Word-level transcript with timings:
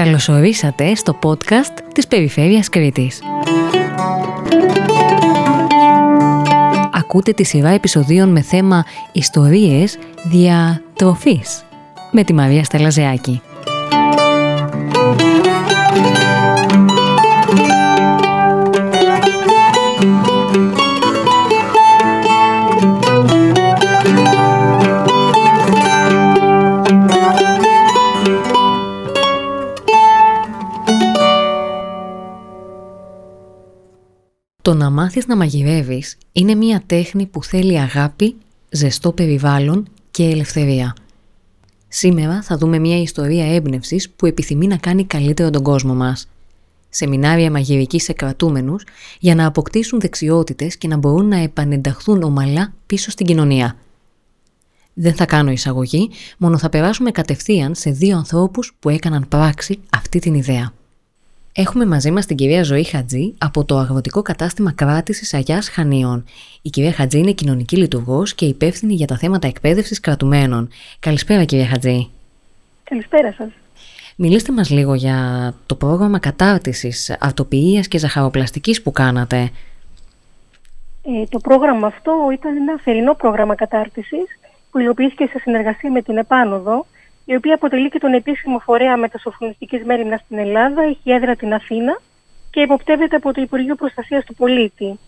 Καλωσορίσατε 0.00 0.94
στο 0.94 1.18
podcast 1.22 1.78
της 1.94 2.06
Περιφέρειας 2.06 2.68
Κρήτης. 2.68 3.20
Ακούτε 6.92 7.32
τη 7.32 7.44
σειρά 7.44 7.68
επεισοδίων 7.68 8.28
με 8.28 8.40
θέμα 8.40 8.84
«Ιστορίες 9.12 9.98
διατροφής» 10.24 11.64
με 12.10 12.24
τη 12.24 12.32
Μαρία 12.32 12.64
Στελαζεάκη. 12.64 13.42
Το 34.70 34.76
να 34.76 34.90
μάθεις 34.90 35.26
να 35.26 35.36
μαγειρεύεις 35.36 36.16
είναι 36.32 36.54
μια 36.54 36.82
τέχνη 36.86 37.26
που 37.26 37.44
θέλει 37.44 37.78
αγάπη, 37.80 38.36
ζεστό 38.70 39.12
περιβάλλον 39.12 39.88
και 40.10 40.24
ελευθερία. 40.24 40.96
Σήμερα 41.88 42.42
θα 42.42 42.56
δούμε 42.56 42.78
μια 42.78 43.00
ιστορία 43.00 43.54
έμπνευσης 43.54 44.10
που 44.10 44.26
επιθυμεί 44.26 44.66
να 44.66 44.76
κάνει 44.76 45.04
καλύτερο 45.04 45.50
τον 45.50 45.62
κόσμο 45.62 45.94
μας. 45.94 46.28
Σεμινάρια 46.88 47.50
μαγειρικής 47.50 48.02
σε 48.02 48.12
κρατούμενους 48.12 48.84
για 49.20 49.34
να 49.34 49.46
αποκτήσουν 49.46 50.00
δεξιότητες 50.00 50.76
και 50.76 50.88
να 50.88 50.96
μπορούν 50.96 51.28
να 51.28 51.36
επανενταχθούν 51.36 52.22
ομαλά 52.22 52.72
πίσω 52.86 53.10
στην 53.10 53.26
κοινωνία. 53.26 53.76
Δεν 54.94 55.14
θα 55.14 55.24
κάνω 55.26 55.50
εισαγωγή, 55.50 56.10
μόνο 56.38 56.58
θα 56.58 56.68
περάσουμε 56.68 57.10
κατευθείαν 57.10 57.74
σε 57.74 57.90
δύο 57.90 58.16
ανθρώπους 58.16 58.76
που 58.78 58.88
έκαναν 58.88 59.28
πράξη 59.28 59.78
αυτή 59.90 60.18
την 60.18 60.34
ιδέα. 60.34 60.72
Έχουμε 61.54 61.86
μαζί 61.86 62.10
μας 62.10 62.26
την 62.26 62.36
κυρία 62.36 62.62
Ζωή 62.62 62.84
Χατζή 62.84 63.34
από 63.38 63.64
το 63.64 63.78
αγροτικό 63.78 64.22
κατάστημα 64.22 64.72
κράτησης 64.72 65.34
Αγιάς 65.34 65.68
Χανίων. 65.68 66.24
Η 66.62 66.70
κυρία 66.70 66.92
Χατζή 66.92 67.18
είναι 67.18 67.32
κοινωνική 67.32 67.76
λειτουργός 67.76 68.34
και 68.34 68.44
υπεύθυνη 68.44 68.94
για 68.94 69.06
τα 69.06 69.16
θέματα 69.16 69.46
εκπαίδευσης 69.46 70.00
κρατουμένων. 70.00 70.68
Καλησπέρα 71.00 71.44
κυρία 71.44 71.66
Χατζή. 71.66 72.10
Καλησπέρα 72.84 73.32
σας. 73.32 73.48
Μιλήστε 74.16 74.52
μας 74.52 74.70
λίγο 74.70 74.94
για 74.94 75.52
το 75.66 75.74
πρόγραμμα 75.74 76.18
κατάρτισης 76.18 77.16
αυτοποιίας 77.20 77.88
και 77.88 77.98
ζαχαροπλαστικής 77.98 78.82
που 78.82 78.92
κάνατε. 78.92 79.50
Ε, 81.02 81.24
το 81.28 81.38
πρόγραμμα 81.38 81.86
αυτό 81.86 82.12
ήταν 82.32 82.56
ένα 82.56 82.80
θερινό 82.82 83.14
πρόγραμμα 83.14 83.54
κατάρτισης 83.54 84.26
που 84.70 84.78
υλοποιήθηκε 84.78 85.26
σε 85.26 85.38
συνεργασία 85.38 85.90
με 85.90 86.02
την 86.02 86.16
Επάνωδο 86.16 86.86
η 87.30 87.34
οποία 87.34 87.54
αποτελεί 87.54 87.88
και 87.88 87.98
τον 87.98 88.12
επίσημο 88.12 88.58
φορέα 88.58 88.96
μετασοφρονιστικής 88.96 89.84
μέρημνας 89.84 90.20
στην 90.20 90.38
Ελλάδα, 90.38 90.82
έχει 90.82 91.10
έδρα 91.10 91.36
την 91.36 91.52
Αθήνα 91.54 92.00
και 92.50 92.60
υποπτεύεται 92.60 93.16
από 93.16 93.32
το 93.32 93.40
Υπουργείο 93.40 93.74
Προστασίας 93.74 94.24
του 94.24 94.34
Πολίτη. 94.34 94.98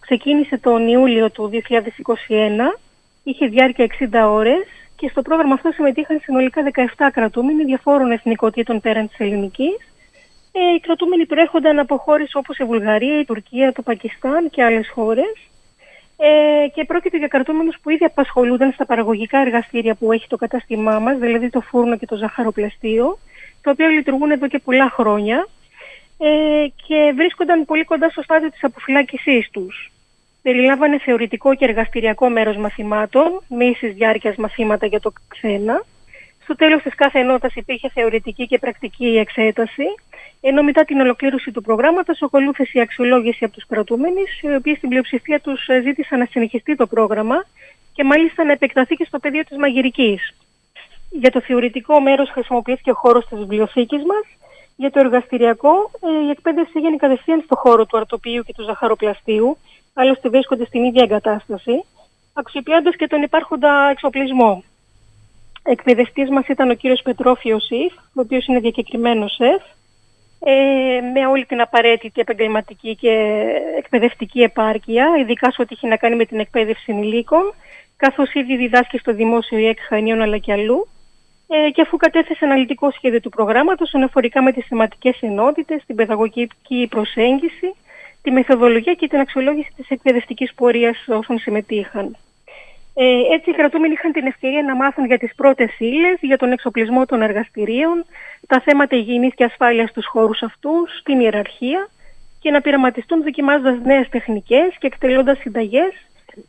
Ξεκίνησε 0.00 0.58
τον 0.58 0.88
Ιούλιο 0.88 1.30
του 1.30 1.50
2021, 1.52 2.78
είχε 3.24 3.46
διάρκεια 3.46 3.84
60 3.84 4.28
ώρες 4.28 4.64
και 4.96 5.08
στο 5.08 5.22
πρόγραμμα 5.22 5.54
αυτό 5.54 5.70
συμμετείχαν 5.70 6.20
συνολικά 6.22 6.62
17 6.96 7.08
κρατούμενοι 7.12 7.64
διαφόρων 7.64 8.10
εθνικότητων 8.10 8.80
πέραν 8.80 9.08
της 9.08 9.18
ελληνικής. 9.18 9.76
Ε, 10.52 10.74
οι 10.74 10.80
κρατούμενοι 10.80 11.26
προέρχονταν 11.26 11.78
από 11.78 11.96
χώρες 11.96 12.34
όπως 12.34 12.58
η 12.58 12.64
Βουλγαρία, 12.64 13.20
η 13.20 13.24
Τουρκία, 13.24 13.72
το 13.72 13.82
Πακιστάν 13.82 14.50
και 14.50 14.62
άλλες 14.62 14.90
χώρες 14.94 15.32
ε, 16.16 16.68
και 16.74 16.84
πρόκειται 16.84 17.16
για 17.16 17.28
κρατούμενους 17.28 17.76
που 17.82 17.90
ήδη 17.90 18.04
απασχολούνταν 18.04 18.72
στα 18.72 18.86
παραγωγικά 18.86 19.38
εργαστήρια 19.38 19.94
που 19.94 20.12
έχει 20.12 20.26
το 20.26 20.36
κατάστημά 20.36 20.98
μας, 20.98 21.18
δηλαδή 21.18 21.50
το 21.50 21.60
φούρνο 21.60 21.96
και 21.96 22.06
το 22.06 22.16
ζαχαροπλαστείο, 22.16 23.18
τα 23.62 23.70
οποία 23.70 23.88
λειτουργούν 23.88 24.30
εδώ 24.30 24.48
και 24.48 24.58
πολλά 24.58 24.90
χρόνια 24.90 25.48
ε, 26.18 26.66
και 26.86 27.12
βρίσκονταν 27.14 27.64
πολύ 27.64 27.84
κοντά 27.84 28.08
στο 28.08 28.22
στάδιο 28.22 28.50
της 28.50 28.64
αποφυλάκησής 28.64 29.50
τους. 29.50 29.92
Περιλάμβανε 30.42 30.98
θεωρητικό 30.98 31.54
και 31.54 31.64
εργαστηριακό 31.64 32.28
μέρος 32.28 32.56
μαθημάτων, 32.56 33.42
με 33.48 33.64
ίσης 33.64 33.94
διάρκειας 33.94 34.36
μαθήματα 34.36 34.86
για 34.86 35.00
το 35.00 35.12
ξένα. 35.28 35.84
Στο 36.42 36.54
τέλος 36.54 36.82
της 36.82 36.94
κάθε 36.94 37.18
ενότητας 37.18 37.54
υπήρχε 37.54 37.90
θεωρητική 37.94 38.46
και 38.46 38.58
πρακτική 38.58 39.06
εξέταση 39.06 39.84
ενώ 40.46 40.62
μετά 40.62 40.84
την 40.84 41.00
ολοκλήρωση 41.00 41.50
του 41.52 41.62
προγράμματος 41.62 42.22
ακολούθησε 42.22 42.78
η 42.78 42.80
αξιολόγηση 42.80 43.44
από 43.44 43.54
τους 43.54 43.66
κρατούμενους, 43.66 44.40
οι 44.40 44.54
οποίοι 44.54 44.74
στην 44.74 44.88
πλειοψηφία 44.88 45.40
τους 45.40 45.66
ε, 45.66 45.80
ζήτησαν 45.80 46.18
να 46.18 46.26
συνεχιστεί 46.30 46.76
το 46.76 46.86
πρόγραμμα 46.86 47.44
και 47.92 48.04
μάλιστα 48.04 48.44
να 48.44 48.52
επεκταθεί 48.52 48.94
και 48.94 49.04
στο 49.04 49.18
πεδίο 49.18 49.44
της 49.44 49.56
μαγειρικής. 49.56 50.34
Για 51.10 51.30
το 51.30 51.40
θεωρητικό 51.40 52.00
μέρος 52.00 52.30
χρησιμοποιήθηκε 52.30 52.90
ο 52.90 52.94
χώρος 52.94 53.26
της 53.26 53.38
βιβλιοθήκης 53.38 54.02
μας. 54.04 54.24
Για 54.76 54.90
το 54.90 54.98
εργαστηριακό, 54.98 55.90
ε, 56.00 56.26
η 56.26 56.30
εκπαίδευση 56.30 56.72
έγινε 56.76 56.96
κατευθείαν 56.96 57.40
στο 57.44 57.56
χώρο 57.56 57.86
του 57.86 57.96
αρτοπίου 57.96 58.42
και 58.42 58.52
του 58.56 58.64
ζαχαροπλαστείου, 58.64 59.56
άλλωστε 59.94 60.28
βρίσκονται 60.28 60.64
στην 60.64 60.84
ίδια 60.84 61.02
εγκατάσταση, 61.02 61.84
αξιοποιώντας 62.32 62.96
και 62.96 63.06
τον 63.06 63.22
υπάρχοντα 63.22 63.88
εξοπλισμό. 63.90 64.64
Εκπαιδευτής 65.62 66.30
μας 66.30 66.46
ήταν 66.46 66.70
ο 66.70 66.74
κύριος 66.74 67.02
Πετρόφιος 67.02 67.70
Ιφ, 67.70 67.92
ο 67.96 68.20
οποίος 68.20 68.46
είναι 68.46 68.60
διακεκριμένος 68.60 69.34
σεφ, 69.34 69.62
ε, 70.46 71.00
με 71.12 71.26
όλη 71.26 71.44
την 71.44 71.60
απαραίτητη 71.60 72.20
επαγγελματική 72.20 72.96
και 72.96 73.44
εκπαιδευτική 73.78 74.40
επάρκεια, 74.40 75.06
ειδικά 75.20 75.50
σε 75.50 75.62
ό,τι 75.62 75.74
έχει 75.74 75.86
να 75.86 75.96
κάνει 75.96 76.16
με 76.16 76.24
την 76.24 76.38
εκπαίδευση 76.40 76.84
ενηλίκων, 76.86 77.54
καθώς 77.96 78.34
ήδη 78.34 78.56
διδάσκει 78.56 78.98
στο 78.98 79.14
Δημόσιο 79.14 79.58
ΙΕΚ 79.58 79.78
Χανίων 79.88 80.20
αλλά 80.20 80.38
και 80.38 80.52
αλλού, 80.52 80.88
ε, 81.48 81.70
και 81.70 81.80
αφού 81.80 81.96
κατέθεσε 81.96 82.44
αναλυτικό 82.44 82.90
σχέδιο 82.90 83.20
του 83.20 83.28
προγράμματος 83.28 83.94
αναφορικά 83.94 84.42
με 84.42 84.52
τις 84.52 84.66
θεματικές 84.66 85.18
ενότητες, 85.20 85.82
την 85.86 85.96
παιδαγωγική 85.96 86.86
προσέγγιση, 86.90 87.74
τη 88.22 88.30
μεθοδολογία 88.30 88.94
και 88.94 89.08
την 89.08 89.18
αξιολόγηση 89.18 89.72
της 89.76 89.88
εκπαιδευτικής 89.88 90.54
πορείας 90.54 91.04
όσων 91.08 91.38
συμμετείχαν. 91.38 92.16
Ε, 92.94 93.34
έτσι 93.34 93.50
οι 93.50 93.52
κρατούμενοι 93.52 93.92
είχαν 93.92 94.12
την 94.12 94.26
ευκαιρία 94.26 94.62
να 94.62 94.74
μάθουν 94.74 95.04
για 95.06 95.18
τις 95.18 95.34
πρώτες 95.34 95.78
ύλες, 95.78 96.18
για 96.20 96.36
τον 96.36 96.52
εξοπλισμό 96.52 97.06
των 97.06 97.22
εργαστηρίων, 97.22 98.04
τα 98.46 98.60
θέματα 98.60 98.96
υγιεινής 98.96 99.34
και 99.34 99.44
ασφάλειας 99.44 99.90
στους 99.90 100.06
χώρους 100.06 100.42
αυτούς, 100.42 101.02
την 101.02 101.20
ιεραρχία 101.20 101.88
και 102.40 102.50
να 102.50 102.60
πειραματιστούν 102.60 103.22
δοκιμάζοντας 103.22 103.78
νέες 103.84 104.08
τεχνικές 104.08 104.76
και 104.78 104.86
εκτελώντας 104.86 105.38
συνταγές, 105.38 105.92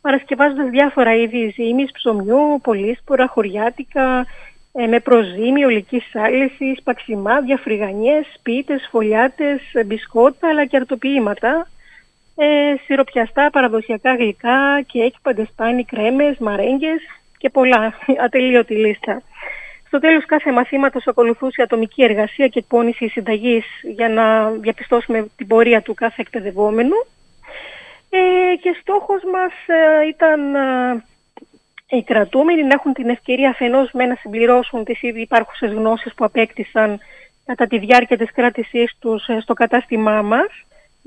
παρασκευάζοντας 0.00 0.70
διάφορα 0.70 1.14
είδη 1.14 1.54
ζύμης, 1.56 1.90
ψωμιού, 1.92 2.60
πολύσπορα, 2.62 3.26
χωριάτικα, 3.26 4.26
ε, 4.72 4.86
με 4.86 5.00
προζύμι, 5.00 5.64
ολική 5.64 6.02
άλεση, 6.14 6.80
παξιμάδια, 6.84 7.56
φρυγανιές, 7.56 8.26
σπίτες, 8.34 8.88
φωλιάτες, 8.90 9.60
μπισκότα 9.86 10.48
αλλά 10.48 10.64
και 10.66 10.76
αρτοποιήματα, 10.76 11.68
ε, 12.36 12.74
σιροπιαστά, 12.84 13.50
παραδοσιακά 13.50 14.14
γλυκά, 14.14 14.82
κέικ, 14.86 15.14
παντεσπάνι, 15.22 15.84
κρέμες, 15.84 16.38
μαρέγγες 16.38 17.00
και 17.38 17.50
πολλά, 17.50 17.94
ατελείωτη 18.24 18.74
λίστα. 18.74 19.22
Στο 19.86 19.98
τέλος 19.98 20.24
κάθε 20.26 20.52
μαθήματος 20.52 21.06
ακολουθούσε 21.06 21.62
ατομική 21.62 22.02
εργασία 22.02 22.48
και 22.48 22.58
εκπόνηση 22.58 23.08
συνταγής 23.08 23.64
για 23.82 24.08
να 24.08 24.50
διαπιστώσουμε 24.50 25.26
την 25.36 25.46
πορεία 25.46 25.82
του 25.82 25.94
κάθε 25.94 26.20
εκπαιδευόμενου. 26.20 27.06
Ε, 28.10 28.56
και 28.56 28.76
στόχος 28.80 29.22
μας 29.32 29.52
ε, 29.66 30.06
ήταν 30.06 30.54
ε, 30.54 31.04
οι 31.88 32.02
κρατούμενοι 32.02 32.62
να 32.62 32.74
έχουν 32.74 32.92
την 32.92 33.08
ευκαιρία 33.08 33.50
αφενός 33.50 33.90
με 33.92 34.06
να 34.06 34.14
συμπληρώσουν 34.14 34.84
τις 34.84 35.02
ήδη 35.02 35.20
υπάρχουσες 35.20 35.72
γνώσεις 35.72 36.14
που 36.14 36.24
απέκτησαν 36.24 36.98
κατά 37.46 37.66
τη 37.66 37.78
διάρκεια 37.78 38.16
της 38.16 38.32
κράτησής 38.32 38.96
τους 38.98 39.26
ε, 39.26 39.40
στο 39.40 39.54
κατάστημά 39.54 40.22
μας 40.22 40.48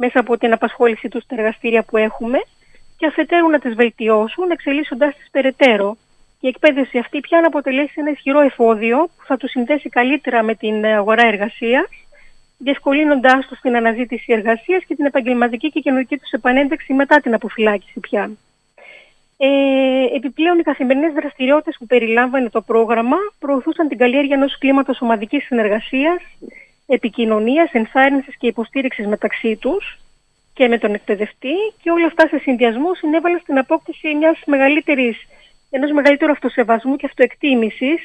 μέσα 0.01 0.19
από 0.19 0.37
την 0.37 0.53
απασχόληση 0.53 1.07
τους 1.09 1.23
στα 1.23 1.35
εργαστήρια 1.37 1.83
που 1.83 1.97
έχουμε 1.97 2.39
και 2.97 3.05
αφετέρου 3.05 3.49
να 3.49 3.59
τις 3.59 3.73
βελτιώσουν 3.73 4.51
εξελίσσοντας 4.51 5.15
τις 5.15 5.29
περαιτέρω. 5.31 5.97
Η 6.39 6.47
εκπαίδευση 6.47 6.97
αυτή 6.97 7.19
πια 7.19 7.39
να 7.41 7.47
αποτελέσει 7.47 7.93
ένα 7.95 8.09
ισχυρό 8.11 8.39
εφόδιο 8.39 8.97
που 8.97 9.25
θα 9.25 9.37
τους 9.37 9.49
συνδέσει 9.51 9.89
καλύτερα 9.89 10.43
με 10.43 10.55
την 10.55 10.85
αγορά 10.85 11.27
εργασίας, 11.27 11.89
διευκολύνοντάς 12.57 13.47
τους 13.47 13.59
την 13.59 13.75
αναζήτηση 13.75 14.33
εργασίας 14.33 14.83
και 14.87 14.95
την 14.95 15.05
επαγγελματική 15.05 15.69
και 15.69 15.79
κοινωνική 15.79 16.17
τους 16.17 16.31
επανένταξη 16.31 16.93
μετά 16.93 17.19
την 17.19 17.33
αποφυλάκηση 17.33 17.99
πια. 17.99 18.31
Ε, 19.37 20.15
επιπλέον, 20.15 20.59
οι 20.59 20.63
καθημερινές 20.63 21.13
δραστηριότητες 21.13 21.75
που 21.79 21.85
περιλάμβανε 21.85 22.49
το 22.49 22.61
πρόγραμμα 22.61 23.17
προωθούσαν 23.39 23.87
την 23.87 23.97
καλλιέργεια 23.97 24.35
ενός 24.35 24.57
κλίματος 24.57 25.01
ομαδικής 25.01 25.45
συνεργασίας, 25.45 26.21
επικοινωνίας, 26.89 27.71
ενθάρρυνσης 27.71 28.37
και 28.37 28.47
υποστήριξης 28.47 29.07
μεταξύ 29.07 29.55
τους 29.55 29.99
και 30.53 30.67
με 30.67 30.77
τον 30.77 30.93
εκπαιδευτή 30.93 31.55
και 31.81 31.91
όλα 31.91 32.05
αυτά 32.05 32.27
σε 32.27 32.37
συνδυασμό 32.37 32.93
συνέβαλαν 32.93 33.39
στην 33.39 33.57
απόκτηση 33.57 34.15
μιας 34.15 34.39
μεγαλύτερης, 34.45 35.17
ενός 35.69 35.91
μεγαλύτερου 35.91 36.31
αυτοσεβασμού 36.31 36.95
και 36.95 37.05
αυτοεκτίμησης 37.05 38.01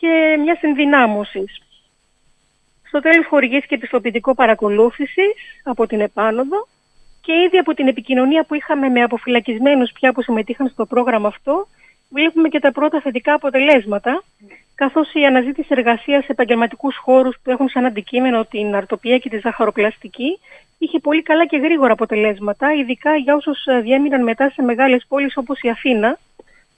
και 0.00 0.36
μιας 0.40 0.62
ενδυνάμωσης. 0.62 1.62
Στο 2.82 3.00
τέλος 3.00 3.26
χορηγήθηκε 3.26 3.74
επιστοποιητικό 3.74 4.34
παρακολούθησης 4.34 5.34
από 5.64 5.86
την 5.86 6.00
επάνωδο 6.00 6.68
και 7.20 7.32
ήδη 7.32 7.58
από 7.58 7.74
την 7.74 7.88
επικοινωνία 7.88 8.44
που 8.44 8.54
είχαμε 8.54 8.88
με 8.88 9.02
αποφυλακισμένους 9.02 9.92
πια 9.92 10.12
που 10.12 10.22
συμμετείχαν 10.22 10.68
στο 10.68 10.86
πρόγραμμα 10.86 11.28
αυτό 11.28 11.66
βλέπουμε 12.14 12.48
και 12.48 12.58
τα 12.58 12.72
πρώτα 12.72 13.00
θετικά 13.00 13.34
αποτελέσματα, 13.34 14.22
καθώς 14.74 15.12
η 15.12 15.24
αναζήτηση 15.24 15.68
εργασίας 15.70 16.24
σε 16.24 16.32
επαγγελματικούς 16.32 16.96
χώρους 16.96 17.36
που 17.42 17.50
έχουν 17.50 17.68
σαν 17.68 17.84
αντικείμενο 17.84 18.44
την 18.44 18.74
αρτοπία 18.74 19.18
και 19.18 19.28
τη 19.28 19.38
ζαχαροπλαστική 19.38 20.38
είχε 20.78 20.98
πολύ 20.98 21.22
καλά 21.22 21.46
και 21.46 21.56
γρήγορα 21.56 21.92
αποτελέσματα, 21.92 22.74
ειδικά 22.74 23.16
για 23.16 23.34
όσους 23.34 23.64
ε, 23.64 23.80
διέμειναν 23.80 24.22
μετά 24.22 24.50
σε 24.50 24.62
μεγάλες 24.62 25.04
πόλεις 25.08 25.36
όπως 25.36 25.60
η 25.60 25.68
Αθήνα, 25.68 26.18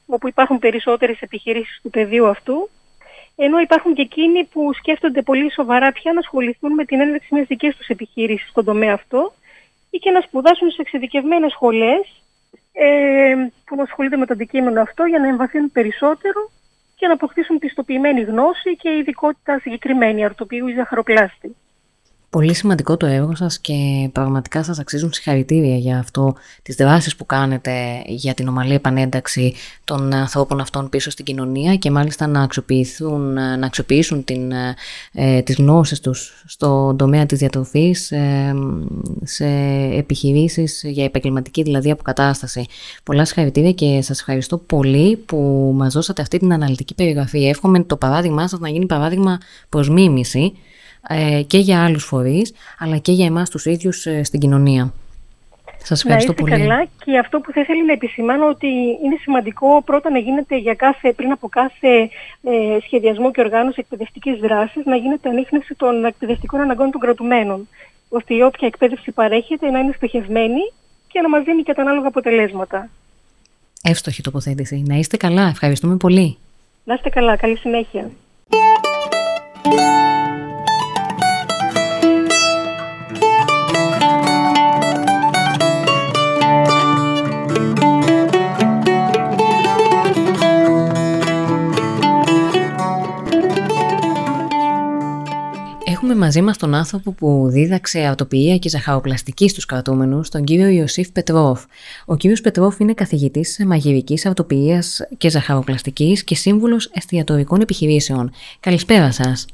όπου 0.07 0.29
υπάρχουν 0.29 0.59
περισσότερες 0.59 1.21
επιχειρήσεις 1.21 1.81
του 1.83 1.91
πεδίου 1.91 2.27
αυτού, 2.27 2.71
ενώ 3.37 3.59
υπάρχουν 3.59 3.95
και 3.95 4.03
εκείνοι 4.03 4.45
που 4.45 4.73
σκέφτονται 4.73 5.23
πολύ 5.23 5.53
σοβαρά 5.53 5.93
πια 5.93 6.13
να 6.13 6.19
ασχοληθούν 6.19 6.73
με 6.73 6.85
την 6.85 7.01
έναρξη 7.01 7.29
μιας 7.35 7.47
δικής 7.47 7.77
τους 7.77 7.89
επιχείρησης 7.89 8.49
στον 8.49 8.65
τομέα 8.65 8.95
αυτό 8.95 9.33
ή 9.91 9.99
και 9.99 10.11
να 10.11 10.21
σπουδάσουν 10.21 10.71
σε 10.71 10.81
εξειδικευμένες 10.81 11.53
σχολές 11.53 12.01
ε, 12.01 12.26
που 13.65 13.83
ασχολούνται 13.83 14.17
με 14.17 14.27
το 14.27 14.33
αντικείμενο 14.33 14.81
αυτό 14.81 15.05
για 15.05 15.19
να 15.19 15.29
εμβαθύνουν 15.29 15.73
περισσότερο 15.73 16.51
και 16.95 17.07
να 17.07 17.13
αποκτήσουν 17.13 17.59
πιστοποιημένη 17.59 18.23
γνώση 18.23 18.77
και 18.77 18.97
ειδικότητα 18.97 19.59
συγκεκριμένη 19.59 20.25
αρτοπίου 20.25 20.67
ή 20.69 20.75
ζαχαροπλάστη. 20.75 21.57
Πολύ 22.31 22.55
σημαντικό 22.55 22.97
το 22.97 23.07
έργο 23.07 23.35
σας 23.35 23.59
και 23.59 24.09
πραγματικά 24.13 24.63
σας 24.63 24.79
αξίζουν 24.79 25.13
συγχαρητήρια 25.13 25.77
για 25.77 25.99
αυτό, 25.99 26.35
τις 26.63 26.77
δράσεις 26.77 27.17
που 27.17 27.27
κάνετε 27.27 28.03
για 28.07 28.35
την 28.35 28.49
ομαλή 28.49 28.75
επανένταξη 28.75 29.55
των 29.85 30.13
ανθρώπων 30.13 30.61
αυτών 30.61 30.89
πίσω 30.89 31.11
στην 31.11 31.25
κοινωνία 31.25 31.77
και 31.77 31.91
μάλιστα 31.91 32.27
να 32.27 32.43
αξιοποιήσουν, 32.43 33.33
να 33.33 33.67
αξιοποιήσουν 33.67 34.25
την, 34.25 34.53
ε, 35.13 35.43
τις 35.43 35.57
γνώσεις 35.57 36.01
τους 36.01 36.43
στον 36.47 36.97
τομέα 36.97 37.27
της 37.27 37.39
διατροφής 37.39 38.11
ε, 38.11 38.55
σε 39.23 39.47
επιχειρήσεις 39.97 40.83
για 40.85 41.05
επαγγελματική 41.05 41.63
δηλαδή 41.63 41.91
αποκατάσταση. 41.91 42.67
Πολλά 43.03 43.25
συγχαρητήρια 43.25 43.73
και 43.73 44.03
σας 44.03 44.19
ευχαριστώ 44.19 44.59
πολύ 44.59 45.17
που 45.17 45.73
μας 45.77 45.93
δώσατε 45.93 46.23
αυτή 46.23 46.39
την 46.39 46.53
αναλυτική 46.53 46.95
περιγραφή. 46.95 47.47
Εύχομαι 47.49 47.83
το 47.85 47.97
παράδειγμά 47.97 48.49
σας 48.49 48.59
να 48.59 48.69
γίνει 48.69 48.87
παράδειγμα 48.87 49.39
προς 49.69 49.89
μίμηση 49.89 50.53
ε, 51.09 51.43
και 51.47 51.59
για 51.59 51.85
άλλους 51.85 52.05
φορείς, 52.05 52.53
αλλά 52.79 52.97
και 52.99 53.13
για 53.13 53.27
εμάς 53.27 53.51
τους 53.51 53.65
ίδιους 53.65 54.07
ε, 54.07 54.23
στην 54.23 54.41
κοινωνία. 54.41 54.93
Σας 55.83 56.05
ευχαριστώ 56.05 56.33
να 56.33 56.55
είστε 56.55 56.59
καλά 56.59 56.87
και 57.05 57.19
αυτό 57.19 57.41
που 57.41 57.53
θα 57.53 57.61
ήθελα 57.61 57.85
να 57.85 57.93
επισημάνω 57.93 58.49
ότι 58.49 58.67
είναι 59.05 59.17
σημαντικό 59.21 59.83
πρώτα 59.83 60.11
να 60.11 60.19
γίνεται 60.19 60.57
για 60.57 60.75
κάθε, 60.75 61.13
πριν 61.13 61.31
από 61.31 61.49
κάθε 61.49 62.11
ε, 62.43 62.79
σχεδιασμό 62.85 63.31
και 63.31 63.41
οργάνωση 63.41 63.77
εκπαιδευτικής 63.81 64.39
δράσης 64.39 64.85
να 64.85 64.97
γίνεται 64.97 65.29
ανείχνευση 65.29 65.75
των 65.75 66.05
εκπαιδευτικών 66.05 66.61
αναγκών 66.61 66.91
των 66.91 67.01
κρατουμένων 67.01 67.69
ώστε 68.09 68.35
η 68.35 68.41
όποια 68.41 68.67
εκπαίδευση 68.67 69.11
παρέχεται 69.11 69.71
να 69.71 69.79
είναι 69.79 69.93
στοχευμένη 69.97 70.73
και 71.09 71.21
να 71.21 71.29
μας 71.29 71.45
δίνει 71.45 71.63
και 71.63 71.73
τα 71.73 71.83
ανάλογα 71.83 72.09
αποτελέσματα. 72.09 72.89
Εύστοχη 73.83 74.23
τοποθέτηση. 74.23 74.83
Να 74.87 74.95
είστε 74.97 75.17
καλά. 75.17 75.49
Ευχαριστούμε 75.49 75.97
πολύ. 75.97 76.37
Να 76.85 76.95
είστε 76.95 77.09
καλά. 77.09 77.37
Καλή 77.37 77.57
συνέχεια. 77.57 78.11
Μαζί 96.17 96.43
μας 96.43 96.59
τον 96.59 96.75
άνθρωπο 96.75 97.13
που 97.13 97.49
δίδαξε 97.49 98.01
αυτοποιία 98.01 98.57
και 98.57 98.69
ζαχαροπλαστική 98.69 99.49
στους 99.49 99.65
κρατούμενους, 99.67 100.29
τον 100.29 100.45
κύριο 100.45 100.69
Ιωσήφ 100.69 101.11
Πετρόφ. 101.11 101.65
Ο 102.07 102.17
κύριος 102.17 102.41
Πετρόφ 102.41 102.79
είναι 102.79 102.95
καθηγητής 102.95 103.65
μαγειρικής 103.67 104.27
αυτοποιίας 104.27 105.07
και 105.19 105.31
ζαχαροπλαστικής 105.31 106.25
και 106.25 106.35
σύμβουλος 106.35 106.91
εστιατορικών 106.95 107.61
επιχειρήσεων. 107.61 108.33
Καλησπέρα 108.61 109.13
σας. 109.13 109.47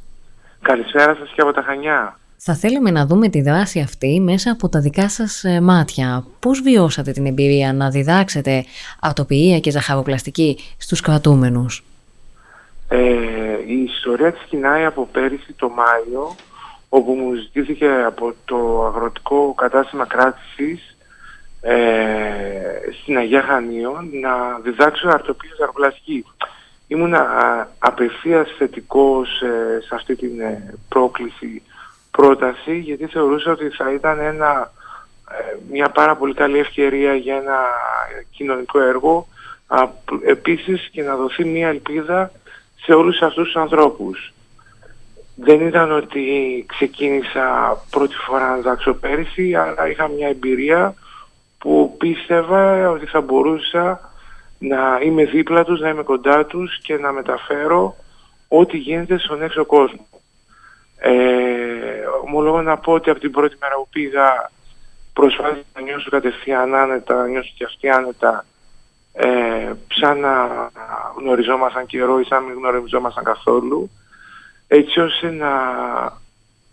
Καλησπέρα 0.62 1.14
σας 1.14 1.32
και 1.34 1.40
από 1.40 1.52
τα 1.52 1.62
Χανιά. 1.62 2.18
Θα 2.36 2.54
θέλαμε 2.54 2.90
να 2.90 3.06
δούμε 3.06 3.28
τη 3.28 3.42
δράση 3.42 3.80
αυτή 3.80 4.20
μέσα 4.20 4.50
από 4.50 4.68
τα 4.68 4.80
δικά 4.80 5.08
σας 5.08 5.44
ε, 5.44 5.60
μάτια. 5.60 6.24
Πώς 6.40 6.60
βιώσατε 6.60 7.10
την 7.10 7.26
εμπειρία 7.26 7.72
να 7.72 7.90
διδάξετε 7.90 8.64
αυτοποιία 9.00 9.58
και 9.58 9.70
ζαχαροπλαστική 9.70 10.58
στους 10.78 11.00
κρατούμενους; 11.00 11.84
Ε, 12.88 12.98
η 13.66 13.82
ιστορία 13.82 14.32
της 14.32 14.40
ξεκινάει 14.40 14.84
από 14.84 15.08
πέρυσι 15.12 15.52
το 15.52 15.68
Μάιο, 15.68 16.34
όπου 16.94 17.12
μου 17.12 17.34
ζητήθηκε 17.34 18.02
από 18.06 18.34
το 18.44 18.86
αγροτικό 18.86 19.54
κατάστημα 19.54 20.06
κράτησης 20.06 20.96
ε, 21.60 21.76
στην 23.02 23.16
Αγία 23.16 23.42
Χανίων 23.42 24.10
να 24.20 24.58
διδάξω 24.62 25.08
αρτοπίες 25.08 25.60
αεροπλαστική. 25.60 26.24
Ήμουν 26.86 27.14
απευθείας 27.78 28.54
θετικός 28.58 29.40
ε, 29.40 29.80
σε 29.80 29.94
αυτή 29.94 30.16
την 30.16 30.40
ε, 30.40 30.74
πρόκληση 30.88 31.62
πρόταση, 32.10 32.78
γιατί 32.78 33.06
θεωρούσα 33.06 33.50
ότι 33.50 33.68
θα 33.68 33.92
ήταν 33.92 34.18
ένα, 34.18 34.72
μια 35.70 35.88
πάρα 35.88 36.16
πολύ 36.16 36.34
καλή 36.34 36.58
ευκαιρία 36.58 37.14
για 37.14 37.36
ένα 37.36 37.58
κοινωνικό 38.30 38.80
έργο, 38.80 39.26
επίσης 40.26 40.88
και 40.92 41.02
να 41.02 41.16
δοθεί 41.16 41.44
μια 41.44 41.68
ελπίδα 41.68 42.32
σε 42.84 42.92
όλους 42.92 43.20
αυτούς 43.20 43.44
τους 43.44 43.56
ανθρώπους. 43.56 44.32
Δεν 45.44 45.66
ήταν 45.66 45.92
ότι 45.92 46.24
ξεκίνησα 46.68 47.76
πρώτη 47.90 48.14
φορά 48.14 48.48
να 48.48 48.56
διδάξω 48.56 48.94
πέρυσι, 48.94 49.54
αλλά 49.54 49.88
είχα 49.88 50.08
μια 50.08 50.28
εμπειρία 50.28 50.94
που 51.58 51.96
πίστευα 51.98 52.90
ότι 52.90 53.06
θα 53.06 53.20
μπορούσα 53.20 54.10
να 54.58 54.98
είμαι 55.02 55.24
δίπλα 55.24 55.64
τους, 55.64 55.80
να 55.80 55.88
είμαι 55.88 56.02
κοντά 56.02 56.46
τους 56.46 56.78
και 56.82 56.98
να 56.98 57.12
μεταφέρω 57.12 57.96
ό,τι 58.48 58.76
γίνεται 58.76 59.18
στον 59.18 59.42
έξω 59.42 59.64
κόσμο. 59.64 60.06
Ε, 60.96 61.12
ομολόγω 62.24 62.62
να 62.62 62.76
πω 62.76 62.92
ότι 62.92 63.10
από 63.10 63.20
την 63.20 63.30
πρώτη 63.30 63.56
μέρα 63.60 63.74
που 63.74 63.88
πήγα 63.90 64.50
προσπάθησα 65.12 65.64
να 65.74 65.80
νιώσω 65.80 66.10
κατευθείαν 66.10 66.74
άνετα, 66.74 67.14
να 67.14 67.26
νιώσω 67.26 67.52
και 67.56 67.64
αυτή 67.64 67.88
άνετα 67.88 68.44
ε, 69.12 69.72
σαν 69.88 70.18
να 70.18 70.48
γνωριζόμασταν 71.18 71.86
καιρό 71.86 72.20
ή 72.20 72.24
σαν 72.24 72.42
να 72.42 72.48
μην 72.48 72.58
γνωριζόμασταν 72.58 73.24
καθόλου 73.24 73.90
έτσι 74.74 75.00
ώστε 75.00 75.30
να 75.30 75.50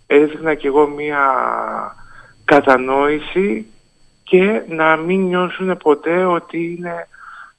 έδειχνα 0.08 0.54
κι 0.54 0.68
εγώ 0.68 0.88
μία 0.88 1.22
κατανόηση 2.46 3.66
και 4.24 4.62
να 4.68 4.96
μην 4.96 5.22
νιώσουν 5.22 5.78
ποτέ 5.78 6.26
ότι 6.26 6.76
είναι 6.78 7.08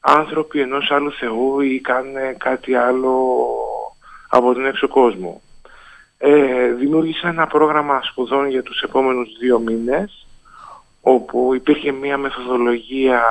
άνθρωποι 0.00 0.60
ενός 0.60 0.90
άλλου 0.90 1.12
Θεού 1.12 1.60
ή 1.60 1.80
κάνουν 1.80 2.14
κάτι 2.38 2.74
άλλο 2.74 3.46
από 4.28 4.52
τον 4.52 4.66
έξω 4.66 4.88
κόσμο. 4.88 5.40
Ε, 6.18 6.72
δημιούργησα 6.72 7.28
ένα 7.28 7.46
πρόγραμμα 7.46 8.00
σπουδών 8.02 8.48
για 8.48 8.62
τους 8.62 8.80
επόμενους 8.80 9.28
δύο 9.40 9.58
μήνες 9.58 10.26
όπου 11.00 11.54
υπήρχε 11.54 11.92
μία 11.92 12.18
μεθοδολογία 12.18 13.22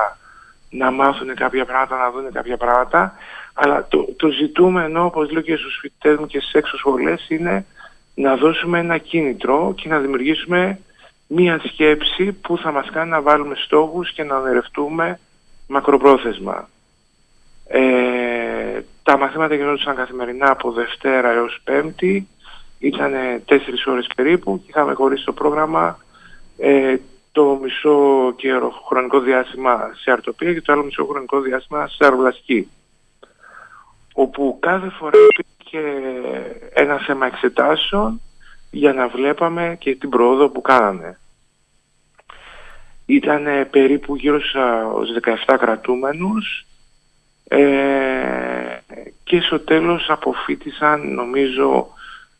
να 0.70 0.90
μάθουν 0.90 1.34
κάποια 1.34 1.64
πράγματα, 1.64 1.96
να 1.96 2.10
δουν 2.10 2.32
κάποια 2.32 2.56
πράγματα. 2.56 3.14
Αλλά 3.54 3.86
το, 3.88 4.08
το 4.16 4.28
ζητούμενο, 4.28 5.04
όπως 5.04 5.30
λέω 5.30 5.42
και 5.42 5.56
στους 5.56 5.78
φοιτητές 5.80 6.16
μου 6.16 6.26
και 6.26 6.40
στις 6.40 6.52
έξω 6.52 6.76
σχολές, 6.76 7.26
είναι 7.28 7.66
να 8.14 8.36
δώσουμε 8.36 8.78
ένα 8.78 8.98
κίνητρο 8.98 9.74
και 9.76 9.88
να 9.88 9.98
δημιουργήσουμε 9.98 10.78
μία 11.26 11.60
σκέψη 11.72 12.32
που 12.32 12.58
θα 12.58 12.72
μας 12.72 12.90
κάνει 12.90 13.10
να 13.10 13.20
βάλουμε 13.20 13.54
στόχους 13.64 14.12
και 14.12 14.22
να 14.22 14.36
ονειρευτούμε 14.36 15.18
μακροπρόθεσμα. 15.66 16.68
Ε, 17.66 18.80
τα 19.02 19.18
μαθήματα 19.18 19.54
γινόντουσαν 19.54 19.96
καθημερινά 19.96 20.50
από 20.50 20.72
Δευτέρα 20.72 21.30
έως 21.30 21.60
Πέμπτη, 21.64 22.28
ήταν 22.78 23.12
τέσσερις 23.44 23.86
ώρες 23.86 24.06
περίπου 24.16 24.58
και 24.58 24.66
είχαμε 24.68 24.94
χωρίσει 24.94 25.24
το 25.24 25.32
πρόγραμμα 25.32 25.98
ε, 26.58 26.96
το 27.32 27.58
μισό 27.62 28.32
καιρό 28.36 28.70
χρονικό 28.88 29.20
διάστημα 29.20 29.90
σε 30.02 30.10
αρτοπία 30.10 30.52
και 30.52 30.60
το 30.60 30.72
άλλο 30.72 30.84
μισό 30.84 31.04
χρονικό 31.04 31.40
διάστημα 31.40 31.86
σε 31.86 31.96
αεροπλαστική. 32.04 32.68
Όπου 34.20 34.56
κάθε 34.60 34.88
φορά 34.88 35.18
υπήρχε 35.28 35.80
ένα 36.72 36.98
θέμα 36.98 37.26
εξετάσεων 37.26 38.20
για 38.70 38.92
να 38.92 39.08
βλέπαμε 39.08 39.76
και 39.78 39.94
την 39.94 40.08
πρόοδο 40.08 40.48
που 40.48 40.60
κάνανε. 40.60 41.18
Ήταν 43.06 43.44
περίπου 43.70 44.16
γύρω 44.16 44.40
στους 44.40 45.08
17 45.46 45.56
κρατούμενους 45.58 46.66
ε, 47.48 47.60
και 49.24 49.40
στο 49.40 49.60
τέλος 49.60 50.10
αποφύτησαν 50.10 51.14
νομίζω 51.14 51.88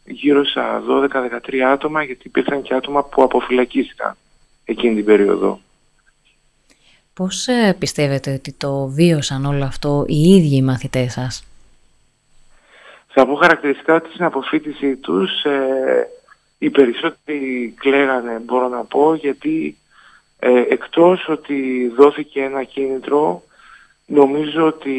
γύρω 0.05 0.45
στα 0.45 0.83
12-13 1.49 1.59
άτομα 1.59 2.03
γιατί 2.03 2.23
υπήρχαν 2.27 2.63
και 2.63 2.75
άτομα 2.75 3.05
που 3.05 3.23
αποφυλακίστηκαν 3.23 4.17
εκείνη 4.65 4.95
την 4.95 5.05
περίοδο. 5.05 5.61
Πώς 7.15 7.47
ε, 7.47 7.77
πιστεύετε 7.79 8.33
ότι 8.33 8.53
το 8.53 8.87
βίωσαν 8.87 9.45
όλο 9.45 9.65
αυτό 9.65 10.05
οι 10.07 10.21
ίδιοι 10.21 10.57
οι 10.57 10.63
μαθητές 10.63 11.13
σας; 11.13 11.45
Θα 13.13 13.27
πω 13.27 13.35
χαρακτηριστικά 13.35 13.95
ότι 13.95 14.11
στην 14.11 14.25
αποφύτιση 14.25 14.97
τους 14.97 15.45
ε, 15.45 16.09
οι 16.59 16.71
περισσότεροι 16.71 17.75
κλαίγανε 17.79 18.39
μπορώ 18.45 18.69
να 18.69 18.85
πω 18.85 19.15
γιατί 19.15 19.77
ε, 20.39 20.61
εκτός 20.69 21.29
ότι 21.29 21.89
δόθηκε 21.97 22.43
ένα 22.43 22.65
κίνητρο 22.65 23.43
νομίζω 24.07 24.67
ότι 24.67 24.97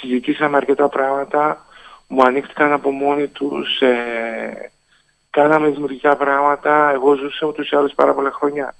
συζητήσαμε 0.00 0.56
αρκετά 0.56 0.88
πράγματα, 0.88 1.66
μου 2.08 2.22
ανοίχτηκαν 2.22 2.72
από 2.72 2.90
μόνοι 2.90 3.26
τους, 3.26 3.80
ε, 3.80 4.70
κάναμε 5.30 5.68
δημιουργικά 5.68 6.16
πράγματα, 6.16 6.90
εγώ 6.90 7.14
ζούσα 7.14 7.46
ούτως 7.46 7.70
ή 7.70 7.76
άλλως 7.76 7.94
πάρα 7.94 8.14
πολλά 8.14 8.30
χρόνια 8.30 8.74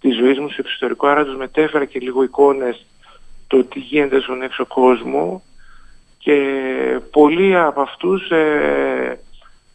της 0.00 0.16
ζωής 0.16 0.38
μου 0.38 0.48
στο 0.48 0.62
εξωτερικό, 0.64 1.06
άρα 1.06 1.24
τους 1.24 1.36
μετέφερα 1.36 1.84
και 1.84 1.98
λίγο 1.98 2.22
εικόνες 2.22 2.86
το 3.46 3.64
τι 3.64 3.78
γίνεται 3.78 4.20
στον 4.20 4.42
έξω 4.42 4.66
κόσμο 4.66 5.42
και 6.22 6.36
πολλοί 7.10 7.56
από 7.56 7.80
αυτούς 7.80 8.30
ε, 8.30 9.20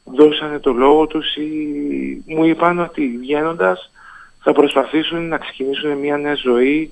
δώσανε 0.04 0.60
το 0.60 0.72
λόγο 0.72 1.08
τους 1.08 1.36
ή 1.36 2.24
μου 2.26 2.46
είπαν 2.46 2.80
ότι 2.80 3.18
βγαίνοντας 3.20 3.92
θα 4.44 4.52
προσπαθήσουν 4.54 5.28
να 5.28 5.38
ξεκινήσουν 5.38 5.98
μια 5.98 6.18
νέα 6.18 6.34
ζωή, 6.34 6.92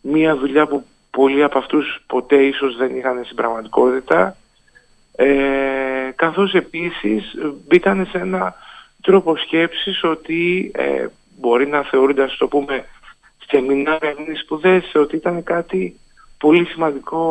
μια 0.00 0.36
δουλειά 0.36 0.66
που 0.66 0.84
πολλοί 1.10 1.42
από 1.42 1.58
αυτούς 1.58 2.02
ποτέ 2.06 2.36
ίσως 2.36 2.76
δεν 2.76 2.96
είχαν 2.96 3.20
στην 3.24 3.36
πραγματικότητα. 3.36 4.36
Ε, 5.16 6.10
καθώς 6.14 6.54
επίσης 6.54 7.34
μπήκαν 7.68 8.08
σε 8.10 8.18
ένα 8.18 8.54
τρόπο 9.00 9.36
σκέψης 9.36 10.04
ότι 10.04 10.70
ε, 10.74 11.06
μπορεί 11.40 11.66
να 11.66 11.82
θεωρούνται, 11.82 12.22
ας 12.22 12.36
το 12.36 12.46
πούμε, 12.48 12.84
σεμινάρια 13.46 14.10
ή 14.10 14.34
σπουδές, 14.34 14.94
ότι 14.94 15.16
ήταν 15.16 15.42
κάτι 15.42 15.96
πολύ 16.42 16.64
σημαντικό 16.66 17.22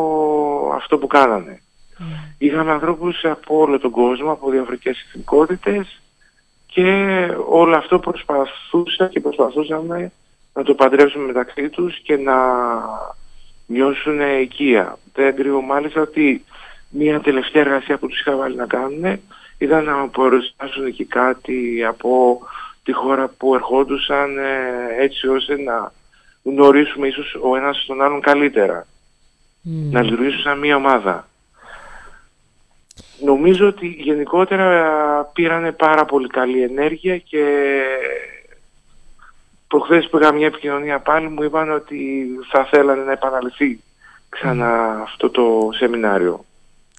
αυτό 0.76 0.98
που 0.98 1.08
κάνανε. 1.08 1.62
Mm. 2.00 2.04
Είχαμε 2.38 2.72
ανθρώπους 2.72 3.24
από 3.24 3.58
όλο 3.58 3.80
τον 3.80 3.92
κόσμο, 3.92 4.32
από 4.32 4.50
διαφορετικές 4.50 5.06
εθνικότητες 5.08 6.02
και 6.68 6.90
όλο 7.48 7.76
αυτό 7.76 8.00
προσπαθούσα 8.00 9.08
και 9.08 9.20
προσπαθούσαμε 9.20 10.12
να 10.54 10.64
το 10.64 10.74
παντρεύσουμε 10.74 11.26
μεταξύ 11.26 11.70
τους 11.70 12.00
και 12.00 12.18
να 12.18 12.36
νιώσουν 13.66 14.20
οικία. 14.42 14.98
Δεν 15.14 15.36
κρύβω 15.36 15.62
μάλιστα 15.62 16.02
ότι 16.02 16.44
μια 16.90 17.20
τελευταία 17.20 17.62
εργασία 17.62 17.98
που 17.98 18.08
τους 18.08 18.20
είχα 18.20 18.36
βάλει 18.36 18.56
να 18.56 18.66
κάνουν 18.66 19.20
ήταν 19.58 19.84
να 19.84 20.08
παρουσιάσουν 20.08 20.94
και 20.94 21.06
κάτι 21.06 21.84
από 21.88 22.42
τη 22.84 22.92
χώρα 22.92 23.28
που 23.28 23.56
ερχόντουσαν 23.56 24.38
ε, 24.38 25.04
έτσι 25.04 25.28
ώστε 25.28 25.62
να 25.62 25.94
γνωρίσουμε 26.44 27.08
ίσως 27.08 27.38
ο 27.42 27.56
ένας 27.56 27.84
τον 27.88 28.02
άλλον 28.02 28.22
καλύτερα. 28.22 28.86
Να 29.62 30.02
λειτουργήσουν 30.02 30.42
σαν 30.42 30.60
μια 30.60 30.76
ομάδα. 30.76 31.28
Νομίζω 33.24 33.68
ότι 33.68 33.88
γενικότερα 33.88 35.24
πήρανε 35.34 35.72
πάρα 35.72 36.06
πολύ 36.06 36.28
καλή 36.28 36.64
ενέργεια 36.64 37.18
και 37.18 37.46
προχθές 39.68 40.08
που 40.10 40.18
είχα 40.18 40.34
μια 40.34 40.48
επικοινωνία 40.48 41.00
πάλι 41.00 41.30
μου 41.30 41.44
είπαν 41.44 41.72
ότι 41.72 42.28
θα 42.52 42.66
θέλανε 42.66 43.04
να 43.04 43.12
επαναληφθεί 43.12 43.80
ξανά 44.30 45.00
αυτό 45.02 45.30
το 45.30 45.70
σεμινάριο. 45.72 46.46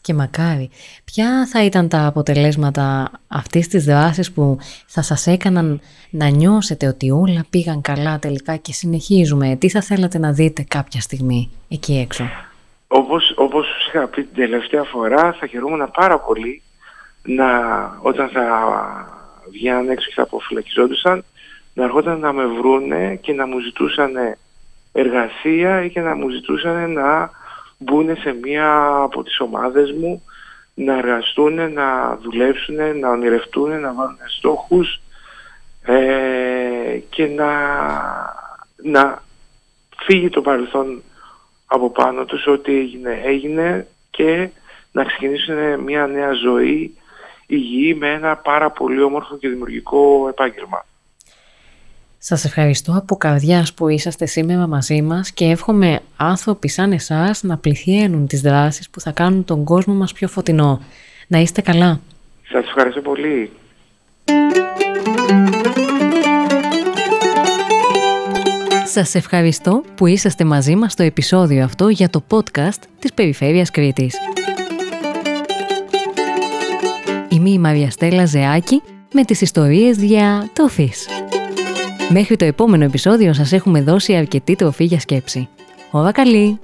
Και 0.01 0.15
μακάρι. 0.15 0.71
Ποια 1.05 1.47
θα 1.47 1.65
ήταν 1.65 1.89
τα 1.89 2.07
αποτελέσματα 2.07 3.11
αυτής 3.29 3.69
της 3.69 3.85
δράσης 3.85 4.33
που 4.33 4.59
θα 4.87 5.03
σας 5.03 5.27
έκαναν 5.27 5.81
να 6.11 6.29
νιώσετε 6.29 6.87
ότι 6.87 7.11
όλα 7.11 7.45
πήγαν 7.51 7.81
καλά 7.81 8.19
τελικά 8.19 8.57
και 8.57 8.73
συνεχίζουμε; 8.73 9.57
Τι 9.57 9.69
θα 9.69 9.81
θέλατε 9.81 10.19
να 10.19 10.33
δείτε 10.33 10.65
κάποια 10.69 11.01
στιγμή 11.01 11.51
εκεί 11.69 11.99
έξω; 11.99 12.29
Όπως, 12.95 13.33
όπως 13.37 13.67
είχα 13.87 14.07
πει 14.07 14.25
την 14.25 14.35
τελευταία 14.35 14.83
φορά 14.83 15.33
θα 15.33 15.47
χαιρόμουν 15.47 15.91
πάρα 15.91 16.19
πολύ 16.19 16.63
να, 17.23 17.49
όταν 18.03 18.29
θα 18.29 18.45
βγαίναν 19.51 19.89
έξω 19.89 20.09
και 20.09 20.15
θα 20.15 20.23
αποφυλακιζόντουσαν 20.23 21.25
να 21.75 21.85
έρχονταν 21.85 22.19
να 22.19 22.33
με 22.33 22.47
βρούνε 22.47 23.19
και 23.23 23.33
να 23.33 23.47
μου 23.47 23.59
ζητούσαν 23.59 24.13
εργασία 24.93 25.85
ή 25.85 25.91
και 25.91 26.01
να 26.01 26.15
μου 26.15 26.29
ζητούσαν 26.29 26.93
να 26.93 27.31
μπουν 27.79 28.17
σε 28.17 28.33
μία 28.43 28.97
από 29.03 29.23
τις 29.23 29.41
ομάδες 29.41 29.93
μου 29.93 30.23
να 30.75 30.99
εργαστούν, 30.99 31.73
να 31.73 32.17
δουλέψουν, 32.23 32.99
να 32.99 33.11
ονειρευτούν, 33.11 33.81
να 33.81 33.93
βάλουν 33.93 34.19
στόχους 34.37 35.01
ε, 35.83 36.99
και 37.11 37.27
να, 37.27 37.51
να 38.83 39.23
φύγει 40.05 40.29
το 40.29 40.43
παρελθόν 40.43 41.03
από 41.75 41.91
πάνω 41.91 42.25
τους 42.25 42.47
ό,τι 42.47 42.79
έγινε, 42.79 43.21
έγινε 43.25 43.87
και 44.11 44.49
να 44.93 45.05
ξεκινήσουν 45.05 45.81
μια 45.85 46.07
νέα 46.07 46.33
ζωή 46.33 46.97
υγιή 47.47 47.97
με 47.99 48.13
ένα 48.13 48.37
πάρα 48.37 48.71
πολύ 48.71 49.03
όμορφο 49.03 49.37
και 49.37 49.49
δημιουργικό 49.49 50.27
επάγγελμα. 50.29 50.85
Σας 52.19 52.45
ευχαριστώ 52.45 52.93
από 52.97 53.17
καρδιάς 53.17 53.75
που 53.75 53.89
είσαστε 53.89 54.27
σήμερα 54.27 54.67
μαζί 54.67 55.03
μας 55.03 55.33
και 55.33 55.45
εύχομαι 55.45 56.01
άνθρωποι 56.17 56.69
σαν 56.69 56.93
εσάς 56.93 57.43
να 57.43 57.57
πληθύνουν 57.59 58.27
τις 58.27 58.41
δράσεις 58.41 58.91
που 58.91 59.01
θα 59.01 59.11
κάνουν 59.11 59.45
τον 59.45 59.65
κόσμο 59.65 59.95
μας 59.95 60.13
πιο 60.13 60.29
φωτεινό. 60.29 60.81
Να 61.27 61.39
είστε 61.39 61.61
καλά. 61.61 62.01
Σας 62.43 62.67
ευχαριστώ 62.67 63.01
πολύ. 63.01 63.51
Σας 68.95 69.15
ευχαριστώ 69.15 69.83
που 69.95 70.07
είσαστε 70.07 70.45
μαζί 70.45 70.77
μας 70.77 70.93
στο 70.93 71.03
επεισόδιο 71.03 71.65
αυτό 71.65 71.89
για 71.89 72.11
το 72.11 72.23
podcast 72.31 72.79
της 72.99 73.13
Περιφέρειας 73.13 73.71
Κρήτης. 73.71 74.17
Είμαι 77.29 77.51
η 77.51 77.59
Μαρία 77.59 77.91
Στέλλα 77.91 78.25
Ζεάκη 78.25 78.83
με 79.13 79.25
τις 79.25 79.41
ιστορίες 79.41 79.97
διατροφής. 79.97 81.07
Μέχρι 82.09 82.37
το 82.37 82.45
επόμενο 82.45 82.85
επεισόδιο 82.85 83.33
σας 83.33 83.53
έχουμε 83.53 83.83
δώσει 83.83 84.15
αρκετή 84.15 84.57
τροφή 84.57 84.85
για 84.85 85.01
σκέψη. 85.01 85.49
Όλα 85.91 86.13
καλή! 86.13 86.59